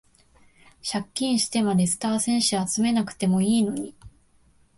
[0.81, 3.93] 借金してまでスター選手集めなくてもいいのに